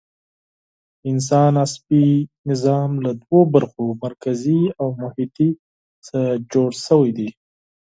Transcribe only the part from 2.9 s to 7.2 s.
له دوو برخو، مرکزي او محیطي څخه جوړ شوی